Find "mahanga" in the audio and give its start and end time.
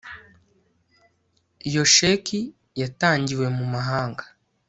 3.73-4.23